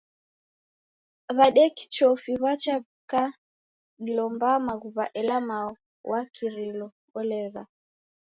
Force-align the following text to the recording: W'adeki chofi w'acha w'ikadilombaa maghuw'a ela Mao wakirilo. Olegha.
W'adeki 1.37 1.83
chofi 1.95 2.31
w'acha 2.43 2.75
w'ikadilombaa 2.83 4.63
maghuw'a 4.67 5.05
ela 5.19 5.37
Mao 5.49 5.71
wakirilo. 6.09 6.87
Olegha. 7.19 7.63